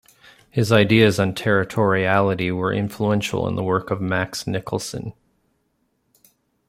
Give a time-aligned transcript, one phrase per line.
[0.49, 5.13] His ideas on territoriality were influential in the work of Max Nicholson.